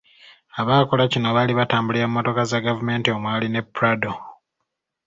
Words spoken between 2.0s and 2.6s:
mu mmotoka